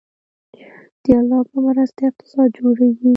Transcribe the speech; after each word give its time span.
د 1.03 1.05
الله 1.19 1.41
په 1.49 1.57
مرسته 1.67 2.01
اقتصاد 2.07 2.49
جوړیږي 2.59 3.09